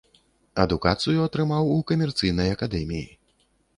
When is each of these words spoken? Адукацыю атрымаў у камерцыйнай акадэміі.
Адукацыю 0.63 1.19
атрымаў 1.29 1.69
у 1.75 1.77
камерцыйнай 1.91 2.53
акадэміі. 2.59 3.05